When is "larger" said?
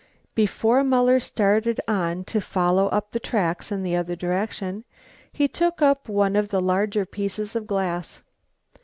6.59-7.05